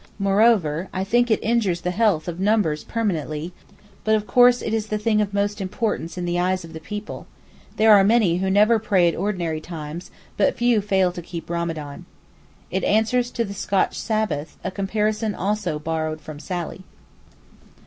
Moreover, 0.17 0.89
I 0.91 1.03
think 1.03 1.29
it 1.29 1.37
injures 1.43 1.81
the 1.81 1.91
health 1.91 2.27
of 2.27 2.39
numbers 2.39 2.83
permanently, 2.83 3.53
but 4.03 4.15
of 4.15 4.25
course 4.25 4.63
it 4.63 4.73
is 4.73 4.87
the 4.87 4.97
thing 4.97 5.21
of 5.21 5.31
most 5.31 5.61
importance 5.61 6.17
in 6.17 6.25
the 6.25 6.39
eyes 6.39 6.65
of 6.65 6.73
the 6.73 6.79
people; 6.79 7.27
there 7.75 7.93
are 7.93 8.03
many 8.03 8.37
who 8.37 8.49
never 8.49 8.79
pray 8.79 9.07
at 9.07 9.15
ordinary 9.15 9.61
times, 9.61 10.09
but 10.37 10.57
few 10.57 10.81
fail 10.81 11.11
to 11.11 11.21
keep 11.21 11.49
Ramadán. 11.51 12.05
It 12.71 12.83
answers 12.83 13.29
to 13.29 13.45
the 13.45 13.53
Scotch 13.53 13.95
Sabbath, 13.95 14.57
a 14.63 14.71
comparison 14.71 15.35
also 15.35 15.77
borrowed 15.77 16.19
from 16.19 16.39
Sally. 16.39 16.81